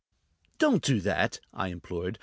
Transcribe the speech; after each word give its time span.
"Don't 0.57 0.81
do 0.81 0.99
that!" 1.01 1.39
I 1.53 1.67
implored. 1.67 2.17